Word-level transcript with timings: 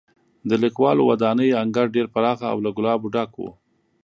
د 0.49 0.51
لیکوالو 0.63 1.07
ودانۍ 1.09 1.49
انګړ 1.61 1.85
ډېر 1.95 2.07
پراخه 2.13 2.45
او 2.53 2.57
له 2.65 2.71
ګلابو 2.77 3.07
ډک 3.15 3.31
و. 3.39 3.43